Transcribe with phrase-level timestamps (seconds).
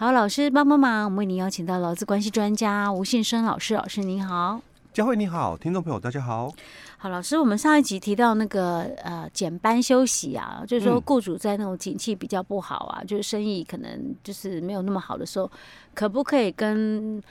[0.00, 4.58] 好，老师帮帮忙，我们为您邀请到劳资关系专家吴信生老师，老师您好。
[4.94, 6.50] 佳慧你好，听众朋友大家好。
[6.96, 15.50] 好，老师，我们上一集提到那个呃减班休息啊，就是说雇主在那种景气比较不好啊，嗯、就是生意可能就是没有那么好的时候，
[15.92, 17.22] 可不可以跟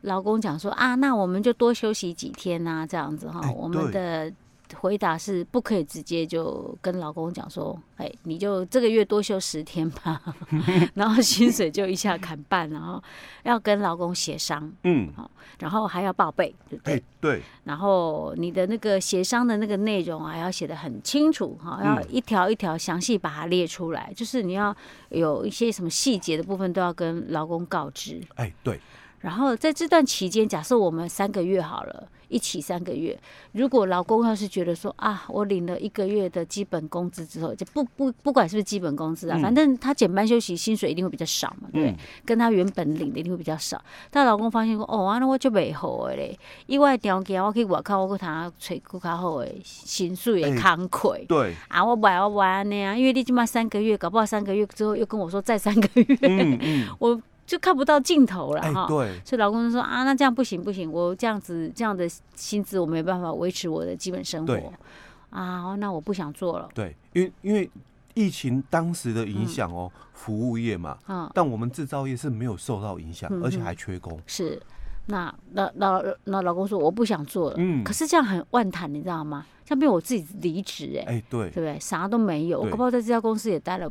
[0.00, 4.32] 劳工讲说啊，那我们就多休息几天啊，这样子哈，我们的。
[4.74, 10.20] 回答是不可以直接就跟老公讲说，哎，你就这个月多休十天吧，
[10.94, 13.02] 然后薪水就一下砍半，然后
[13.42, 17.02] 要跟老公协商，嗯，好，然后还要报备，对不对？
[17.20, 17.42] 对。
[17.64, 24.76] 然后你的那个协商的那个内容啊，要写得很清楚哈，要一条一条详细把它列出来，就是你要
[25.10, 28.20] 有一些什么细节的部分都要跟老公告知。
[28.34, 28.80] 哎，对。
[29.24, 33.18] 然后在这段期间，假设我们三个月好了，一起三个月。
[33.52, 41.90] 如果老公要是觉得说啊，我领了一个月的基本工资之后，就不不不管是不是基本工资啊，嗯、反正他减班休息，薪水一定会比较少嘛，对不对？
[41.92, 41.96] 嗯、
[42.26, 43.82] 跟他原本领的一定会比较少。
[44.10, 51.24] 但老公发现说，哦，那我就没好的嘞，意外条件我去外口，我去他找更加好的薪水的慷慨、欸。
[51.24, 57.18] 对啊，我不要玩呢啊，因为你起码三个月，搞不好三个月之后又跟我说再三个月，嗯嗯、 我。
[57.54, 64.72] 就看不到尽头了哈，对，所以老公就说啊，那这样不行不行，我这样子这样的薪资我没办法维持我的基本生活，
[65.30, 66.68] 啊，那我不想做了。
[66.74, 67.70] 对，因为因为
[68.14, 74.18] 疫情当时的影响哦，服务业嘛，嗯，但我们制造业是没有受到影响，而且还缺工。
[74.26, 74.60] 是，
[75.06, 79.46] 那那那那老公说我不想做了，嗯，可是这样很万谈，你知道吗？
[79.64, 81.78] 像比如我自己离职，哎，哎，对，对不对？
[81.78, 83.88] 啥都没有，我搞不好在这家公司也待了。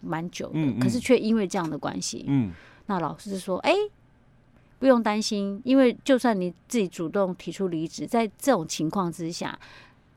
[0.00, 2.50] 蛮久的，嗯嗯、可是却因为这样的关系，嗯，
[2.86, 3.76] 那老师说，哎、欸，
[4.78, 9.58] 不用担心，因为就算你自己主动提出离职，在这种情况之下，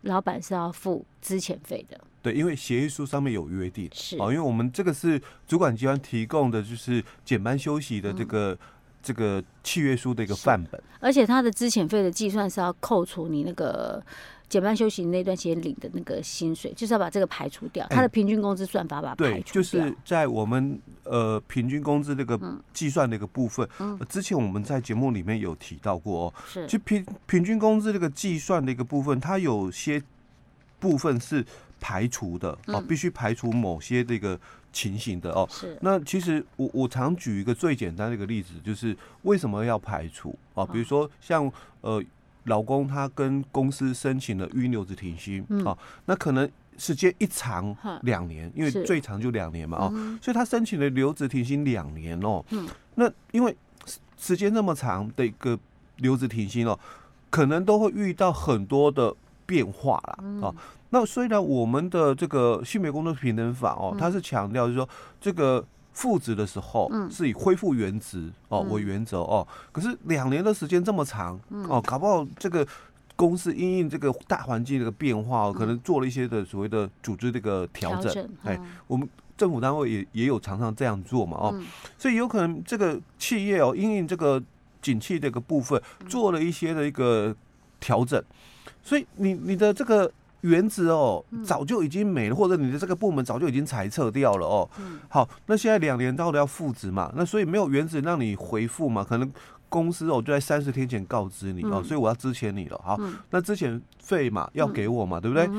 [0.02, 2.00] 老板是要付资遣费的。
[2.22, 4.16] 对，因为协议书上面有约定，是。
[4.18, 8.58] 哦，因为我们这个是主管机关提供的，就是减班休息的这个、嗯、
[9.04, 14.02] 这个契约书的一个范本，而且他的资遣费的计算是要扣除你那个。
[14.50, 17.88] 减半休息那段时间领的那个薪水，就是要把这个排除掉。
[17.90, 19.42] 他的平均工资算法把它排除掉。
[19.42, 22.40] 对，就是在我们呃平均工资那个
[22.72, 26.34] 计算那个部分，嗯，之前我们在节目里面有提到过哦。
[26.46, 26.68] 是。
[26.68, 30.00] 就平平均工资这个计算的一个部分，它有些
[30.80, 31.44] 部分是
[31.80, 34.40] 排除的啊，必须排除某些这个
[34.74, 35.48] 情形的哦。
[35.50, 35.78] 是。
[35.82, 40.66] 那其实我我常举一个最简单的一个例子，就是为什么要排除啊？
[40.66, 42.04] 比如说像呃。
[42.48, 53.56] 老公他跟公司申请了预留职停薪，嗯、哦，那可能时间一长两年，因为最长就两年嘛，哦，嗯、所以他申请了留职停薪两年哦，嗯、那因为
[54.18, 55.58] 时间那么长的一个
[56.00, 56.78] 留职停薪哦，
[57.30, 60.54] 可能都会遇到很多的变化啦，嗯、哦，
[60.94, 64.88] 那虽然我们的这个性别工作平等法哦，它是强调就是说
[65.20, 65.66] 这个。
[65.96, 71.40] 复职的时候是以恢复原职哦为原则哦，可是两年的时间这么长
[71.70, 72.68] 哦，搞不好这个
[73.16, 81.62] 公司因应这个大环境的变化哦，可能做了一些的所谓的组织这个调整，哎，我们政府单位也也有常常这样做嘛哦，
[81.96, 84.42] 所以有可能这个企业哦因应这个
[84.82, 85.80] 景气这个部分
[86.10, 87.36] 做了一些的一个
[87.80, 88.20] 调整，
[88.82, 90.12] 所以你你的这个。
[90.44, 94.70] 原子哦，早就已经没了，或者你的这个部门早就已经裁撤掉了哦。
[95.10, 99.32] 好，那现在两年到了要复职嘛，那所以没有原子让你回复嘛，可能
[99.70, 102.80] 公司哦就在三十天前告知你哦，所以我要支遣你了。
[102.84, 103.00] 好，
[103.30, 105.50] 那之前费嘛要给我嘛，对不对？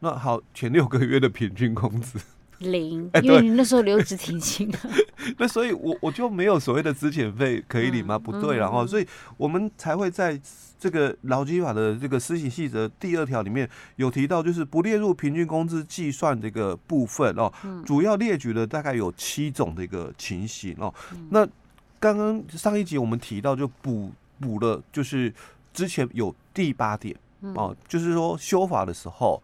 [0.00, 2.18] 那好，前六个月的平均工资。
[2.58, 4.78] 零，因为你那时候留职停薪了，
[5.38, 8.18] 那所以我我就没有所谓的资遣费可以领吗？
[8.18, 9.06] 不对，然后所以
[9.36, 10.40] 我们才会在
[10.78, 17.52] 这个劳基法的这个施行细则第二条里面有提到，就是不列入平均工资计算这个部分哦，
[17.84, 20.92] 主要列举了大概有七种的一个情形哦。
[21.30, 21.46] 那
[21.98, 25.32] 刚刚上一集我们提到就补补了，就是
[25.72, 27.16] 之前有第八点
[27.54, 29.42] 哦，就是说修法的时候。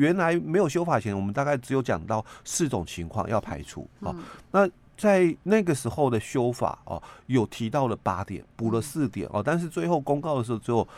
[0.00, 4.16] 原来没有修法前，我们大概只有讲到四种情况要排除啊。
[4.50, 4.66] 那
[4.96, 9.42] 在那个时候的修法哦，有提到了八点，补了四点哦。
[9.44, 10.88] 但是最后公告的时候，只有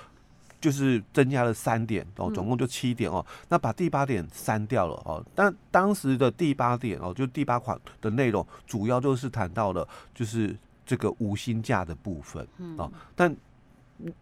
[0.60, 3.26] 就是增加了三点哦，总共就七点哦。
[3.48, 5.24] 那把第八点删掉了哦。
[5.34, 10.56] 但当时的第八点哦，就第八款的内容，主要就是谈到了就是
[10.86, 12.46] 这个无薪假的部分
[12.78, 12.88] 啊。
[13.16, 13.34] 但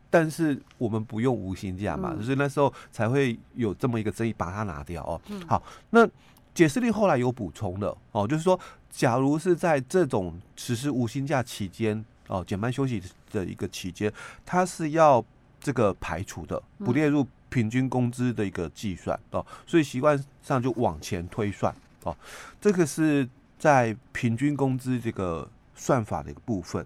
[0.08, 5.20] 但是我们不用无薪假嘛，所以那时候才会有这么一个争议，把它拿掉哦。
[5.46, 6.08] 好，那
[6.54, 8.58] 解释令后来有补充的哦，就是说，
[8.90, 14.12] 假如是在这种实施无薪假期间哦，减班休息的一个期间，
[14.44, 15.24] 它是要
[15.60, 22.16] 这个排除的，不列入平均工资的一个计算哦，所以习惯上就往前推算哦。
[22.60, 23.28] 这个是
[23.58, 26.84] 在平均工资这个算法的一个部分。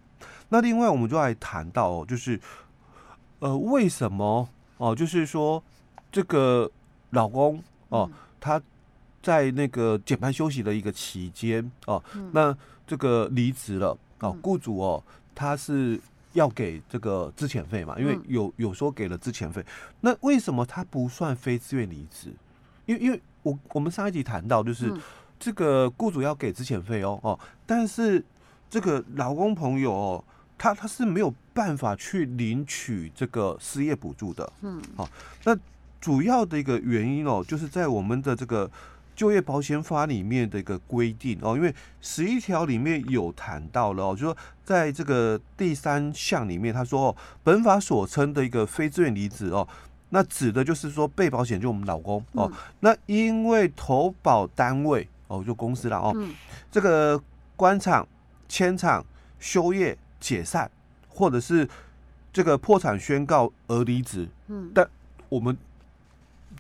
[0.51, 2.39] 那另外我们就来谈到哦，就是
[3.45, 4.49] 呃为什么
[4.79, 5.63] 哦，就是说
[6.11, 6.71] 这个
[7.11, 8.11] 老公哦，
[8.41, 8.61] 他
[9.23, 12.03] 在那个减班休息的一个期间哦，
[12.33, 12.57] 那
[12.87, 15.03] 这个离职了哦，雇主哦
[15.35, 16.01] 他是。
[16.35, 17.97] 要给这个资遣费嘛？
[17.97, 19.65] 因为有有说给了资遣费，
[20.01, 22.33] 那为什么他不算非自愿离职？
[22.87, 24.93] 因为因为我我们上一集谈到，就是
[25.39, 28.21] 这个雇主要给资遣费哦哦，但是
[28.69, 30.25] 这个老公朋友哦，
[30.59, 34.53] 他他是没有办法去领取这个失业补助的。
[34.61, 35.09] 嗯，好，
[35.45, 35.57] 那
[36.01, 38.71] 主要的一个原因哦，就是在我们的这个。
[39.17, 49.69] 就业保险法里面的一个规定哦，因为十一条里面有谈到了哦，就说在这个第三项里面，他说哦，本法所称的一个非自愿离职哦，
[50.09, 52.51] 那指的就是说被保险就我们老公哦，
[52.81, 56.13] 那因为投保单位哦就公司了哦，
[56.73, 57.23] 这个
[57.55, 58.05] 官场、
[58.49, 59.07] 迁厂、
[59.39, 60.69] 休业、解散，
[61.15, 61.69] 或者是
[62.33, 64.87] 这个破产宣告而离职，嗯，但
[65.29, 65.57] 我们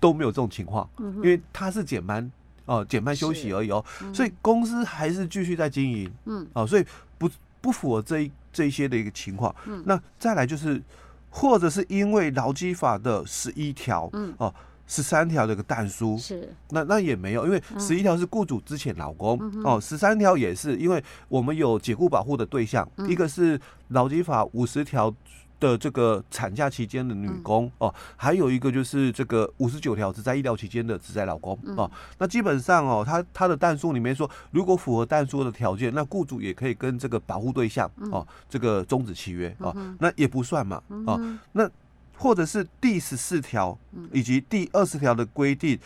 [0.01, 2.31] 都没有这种情况，因为他是减班。
[2.67, 6.87] 哦，减班休息而已哦，嗯、所以公司还是继续在经营，嗯，哦，所以
[7.19, 7.29] 不
[7.61, 10.83] 不符合这一这一些的一个情况，嗯，那再来就是，
[11.29, 14.55] 或者是因为劳基法的十一条，嗯，哦，
[14.87, 25.15] 十三条的一个但书，是，那那也没有，因为十一条是雇主之前老公，嗯、哦，十三条也是，因为我们有解雇保护的对象，嗯、一个是劳基法五十条。
[25.61, 31.91] 的这个产假期间的女工哦，还有一个就是这个五十九条只在医疗期间的职灾劳工哦。
[32.19, 41.19] 那基本上哦，他他的但书里面说，如果符合但书的条件，那雇主也可以跟这个保护对象哦，这个终止契约哦，那也不算嘛哦。
[41.53, 41.71] 那
[42.17, 43.79] 或者是第十四条
[44.13, 45.79] 以及第二十条的规定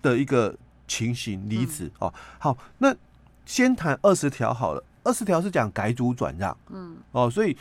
[0.00, 0.54] 的一个
[0.86, 2.12] 情形离职哦。
[2.38, 2.94] 好，那
[3.44, 7.56] 先谈二十条好了，二十条是讲改组转让，嗯哦，所以。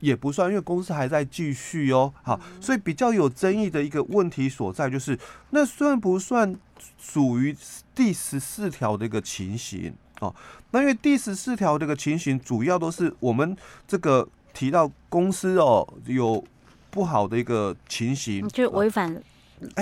[0.00, 2.10] 也不算，因为公司还在继续哦。
[2.22, 5.18] 好，所以比较有争议的一个问题所在就是，
[5.50, 6.58] 那算不算
[6.96, 7.54] 属于
[7.94, 10.34] 第十四条的一个情形哦？
[10.70, 13.54] 那因为第十四条这个情形，主要都是我们
[13.86, 16.42] 这个提到公司哦有
[16.90, 19.14] 不好的一个情形，就违反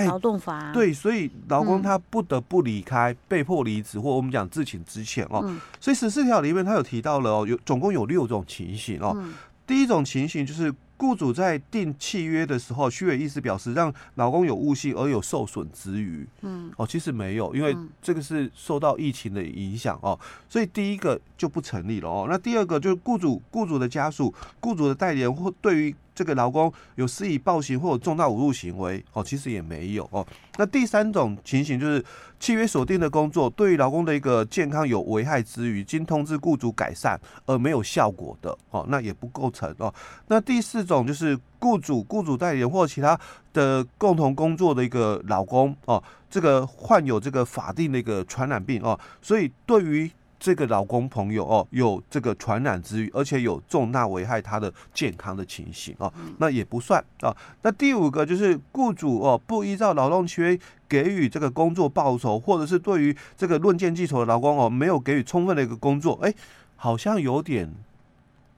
[0.07, 0.73] 劳动法、啊哎。
[0.73, 5.41] 对，所以劳工他不得不离开，嗯、被迫离职，或我们讲自请之遣哦。
[5.45, 9.13] 嗯、所以十四条里面他有提到了哦，有总共有六种情形哦。
[9.15, 9.33] 嗯
[9.69, 16.27] 第一种情形就是，雇主在订契约的时候，虚伪意思表示让劳工有误信而有受损之余。
[16.41, 20.19] 嗯，哦，其实没有，因为这个是受到疫情的影响哦，
[20.49, 22.25] 所以第一个就不成立了哦。
[22.27, 25.95] 那第二个就是雇主、雇主的家属、雇主的代理人或对于。
[26.19, 30.27] 这个劳工有施以暴行或者重大侮辱行为哦，其实也没有哦。
[30.57, 32.03] 那第三种情形就是
[32.41, 39.93] 契约锁定的工作对于劳工的一个健康有危害之余，经通知雇主改善而没有效果的哦，那也不构成哦。
[40.27, 43.17] 那第四种就是雇主、雇主代理人或其他
[43.53, 50.11] 的共同工作的一个劳工哦，这个患有这个法定的一个传染病哦，所以对于。
[50.39, 57.35] 这个劳工朋友哦，有这个传染之虞，而且有重大危害他的健康的情形哦，那也不算啊。
[57.61, 60.57] 那第五个就是雇主哦，不依照劳动契约
[60.87, 66.33] 给予这个工作报酬，或者是对于这个论件计酬的劳工哦，没有给予充分的一个工作，哎，
[66.77, 67.69] 好像有点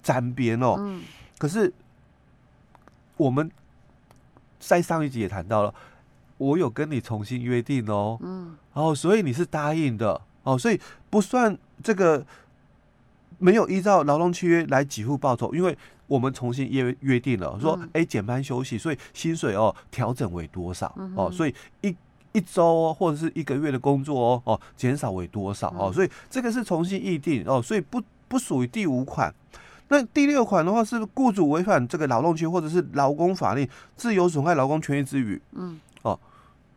[0.04, 0.76] 沾边哦。
[0.78, 1.02] 嗯。
[1.40, 1.74] 可是
[3.18, 3.50] 我们
[4.60, 5.74] 在上一集也谈到了，
[6.38, 8.20] 我有跟你重新约定哦。
[8.22, 8.56] 嗯。
[8.74, 10.80] 哦，所以你是答应的哦，所以
[11.10, 11.58] 不算。
[11.84, 12.26] 这个
[13.40, 21.96] 没有依照劳动契约来给付报酬，因为我们重新约约定了，说哎减班休息，所以薪水哦调整为多少哦，所以一
[22.34, 29.34] 一周哦或者是一个月的工作哦哦减少为多少哦，所以这个是重新议定哦，所以不不属于第五款。
[29.88, 35.80] 那第六款的话是雇主违反这个劳动契约或者是劳工法令，自由损害劳工权益之余，嗯。
[36.04, 36.20] 哦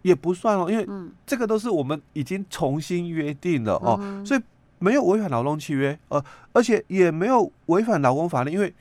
[0.02, 0.86] 也不算哦，因为
[1.26, 4.40] 这个都是我们已经重新约定了哦，所以。
[4.84, 6.22] 没有违反劳动契约，呃，
[6.52, 8.74] 而且也没有违反劳工法令，因为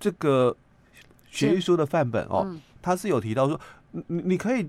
[0.00, 0.56] 这个
[1.30, 2.44] 协议书的范本哦，
[2.82, 3.60] 它是有提到说，
[3.92, 4.68] 你你可以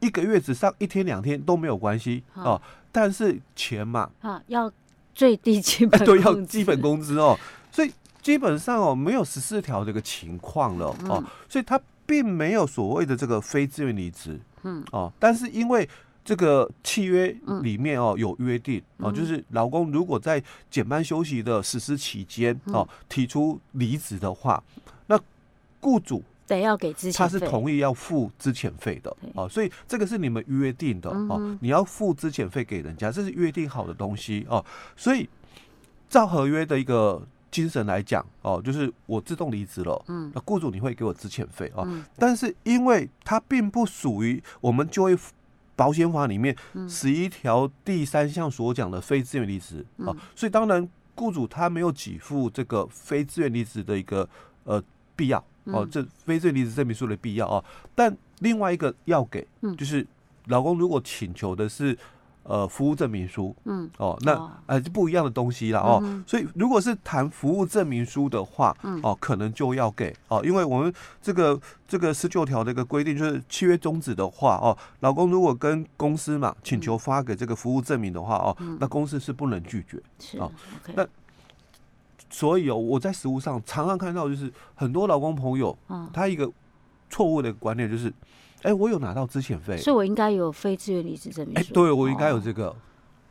[0.00, 2.60] 一个月只上一天两天都没有关系哦，
[2.90, 4.70] 但是钱嘛，啊，要
[5.14, 7.38] 最低基本 对，要基本工资哦，
[7.70, 15.88] 所以基本上哦，没有十四条这个情况了哦，所以他并没有所谓的这个非自愿离职，嗯，哦，但是因为。
[16.28, 24.62] 这个契约里面哦有约定哦，就是劳工如果在减班休息的实施期间哦提出离职的话，
[25.06, 25.18] 那
[25.80, 34.62] 雇主得要给资遣，他是同意要付资遣费的哦，所以这个是你们约定的哦，你要付资遣费给人家，这是约定好的东西哦，
[34.98, 35.26] 所以
[36.10, 45.16] 照合约的一个精神来讲哦，就是我自动离职了，嗯，那雇主你会给我资遣费哦，嗯、但是因为它并不属于我们就业
[45.78, 46.54] 保险法里面
[46.88, 54.28] 十一条第三项所讲的非自愿离职啊，所以当然雇主他没有给付这个非自愿离职的一个
[54.64, 54.82] 呃
[55.14, 60.04] 必要哦，这非自愿离职证明书的必要啊，但另外一个要给，就是
[60.46, 61.96] 老公如果请求的是。
[62.44, 66.00] 呃，服务证明书，嗯，哦，那呃，就不一样的东西了哦。
[66.02, 80.50] 嗯、所以，如果是谈服务证明书的话，嗯，哦，可能就要给哦，因为我们这个这个十九条的一个规定，就是契约终止的话，哦，老公如果跟公司嘛请求发给这个服务证明的话，哦，嗯、那公司是不能拒绝，是哦。
[80.86, 81.06] okay 那
[82.30, 86.50] 所以哦，我在实务上常常看到，就是很多老公朋友，嗯，他一个
[87.10, 88.10] 错误的观念就是。
[88.62, 91.60] 哎、欸，我有拿到资遣费，所以我应该有非自愿离职证明书。
[91.60, 92.76] 哎、欸，对，我应该有这个、哦。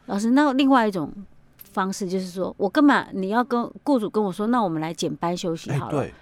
[0.06, 1.12] 老师，那另外一种
[1.58, 6.00] 方式就是说，我干嘛你要跟雇主跟我说，那我们来减班休息好了。
[6.00, 6.14] 欸、对。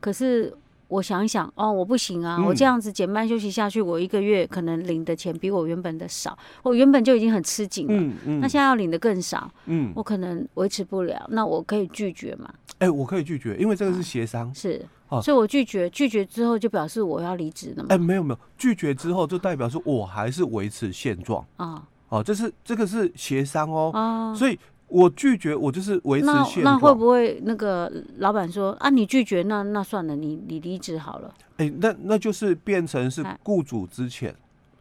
[0.00, 0.52] 可是
[0.88, 12.52] 我想一想，哦，我不行啊，嗯、我这样子减班休息下去，我一个月可能领的钱比我原本的少，我原本就已经很吃紧了，嗯嗯，那现在要领的更少，嗯，我可能维持不了，那我可以拒绝吗？
[12.82, 14.84] 哎、欸，我可以拒绝，因为这个是协商、啊，是。
[15.22, 17.86] 所以，我拒绝，拒绝之后就表示我要离职了吗？
[17.90, 21.86] 哎，没有没有，拒绝之后就代表说我还是维持现状啊。
[22.08, 24.34] 哦，这是这个是协商哦。
[24.36, 24.58] 所以
[24.88, 26.64] 我拒绝，我就是维持现状。
[26.64, 31.32] 那会不会那个老板说啊，你拒绝，那那算了，你你离职好了。
[31.58, 34.32] 哎，那那就是变成是雇主资遣。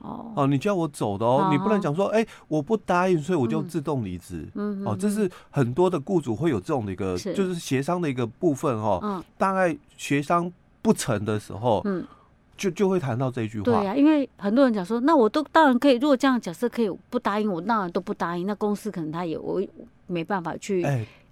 [0.02, 4.48] 哦哦，你叫我走的哦，你不能讲说，哎，我不答应，所以我就自动离职。
[4.56, 9.00] 嗯，哦，这是很多的雇主会有这种的一个，就是协商的一个部分哦。
[9.04, 12.06] 嗯，大概协商不成的时候，嗯，
[12.58, 13.66] 就就会谈到这句话。
[13.66, 18.48] 对呀，因为很多人讲说，那我都当然可以，如果这样假设可以不答应，我当然都不答应。
[18.48, 19.62] 那公司可能他也我
[20.08, 20.84] 没办法去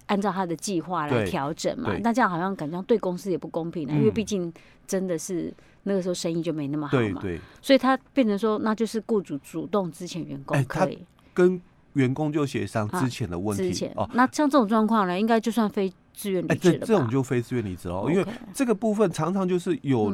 [0.06, 1.90] 按照他的计划来调整嘛。
[2.02, 4.52] 那这样好像感觉对公司也不公平啊，因为毕竟
[4.86, 5.52] 真的是。
[5.84, 10.98] 那个时候生意就没那么好嘛，对对，所以他变成说，那就是雇主主动之前员工可以，
[11.32, 11.60] 跟
[11.94, 14.08] 员工就协商之前的问题哦。
[14.14, 16.84] 那像这种状况呢，应该就算非自愿离职了吧？
[16.86, 20.12] 这种就非自愿离职哦，因为这个部分常常就是有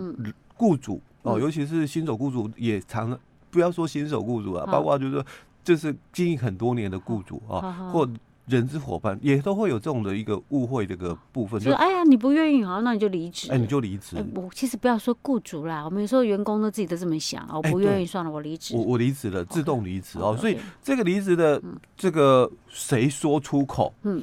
[0.57, 3.19] 雇主哦，尤其是新手雇主也常，
[3.51, 5.27] 不要说新手雇主啊，包括就是说
[5.65, 8.09] 就是经营很多年的雇主啊，或。
[8.47, 13.51] 人之伙伴也都会有这种的一个误会，的一个部分就哎呀，你不愿意，好，那你就离职。
[13.51, 14.17] 哎，你就离职。
[14.35, 18.77] 我其实不要说雇主啦，我们有时候员工都自己都这么想，我不愿意，算了，我离职。
[18.77, 20.37] 我我离职了，自动离职哦。
[20.39, 21.61] 所以这个离职的
[21.97, 24.23] 这个谁说出口，嗯，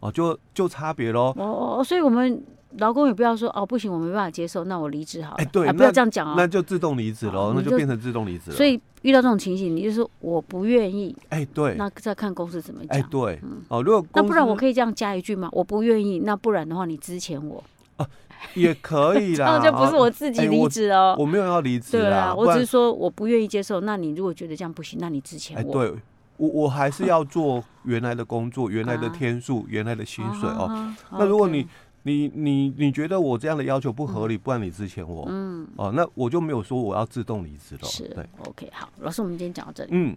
[0.00, 1.34] 哦，就就差别喽。
[1.36, 2.42] 哦哦，所以我们。
[2.78, 5.36] 劳工也不要说哦，不行，我没办法接受，那我离职好了。
[5.38, 8.56] 哎，对，不要这样讲哦，那就自动离职喽，那就变成自动离职了。
[8.56, 11.14] 所以遇到这种情形，你就说我不愿意。
[11.30, 12.96] 哎，对，那再看公司怎么讲。
[12.96, 15.48] 哎，对，哦，如果那不然我可以这样加一句吗？
[15.52, 17.62] 我不愿意，那不然的话你支遣我。
[17.96, 18.06] 啊，
[18.54, 21.16] 也可以啦， 这样就不是我自己离职哦。
[21.18, 23.80] 我没有要离职，对啊，我只是说我不愿意接受。
[23.80, 25.60] 那你如果觉得这样不行，那你之前我。
[25.60, 25.98] 哎，对，
[26.36, 30.94] 我我还是 要做原来的工作，原来的天数，原来的薪水哦。
[31.10, 31.66] 那如果你。
[32.02, 37.84] 你你你觉得我这样的要求不合理，不然你之前我，嗯，哦，那我就没有说我要自动离职了。
[37.84, 40.16] 是，对，OK，好，老师，我们今天讲到这里，嗯。